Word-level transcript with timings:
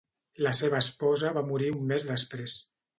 La 0.45 0.53
seva 0.59 0.79
esposa 0.79 1.33
va 1.39 1.47
morir 1.53 1.71
un 1.77 1.87
mes 1.95 2.13
després. 2.13 2.63